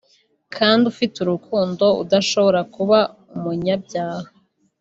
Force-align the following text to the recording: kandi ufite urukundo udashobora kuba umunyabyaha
kandi 0.55 0.83
ufite 0.91 1.15
urukundo 1.19 1.85
udashobora 2.03 2.61
kuba 2.75 2.99
umunyabyaha 3.35 4.27